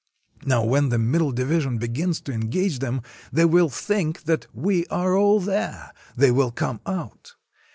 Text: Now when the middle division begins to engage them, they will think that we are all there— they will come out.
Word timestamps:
Now 0.43 0.63
when 0.63 0.89
the 0.89 0.97
middle 0.97 1.31
division 1.31 1.77
begins 1.77 2.21
to 2.21 2.33
engage 2.33 2.79
them, 2.79 3.03
they 3.31 3.45
will 3.45 3.69
think 3.69 4.23
that 4.23 4.47
we 4.51 4.87
are 4.87 5.15
all 5.15 5.39
there— 5.39 5.93
they 6.17 6.31
will 6.31 6.49
come 6.49 6.81
out. 6.87 7.35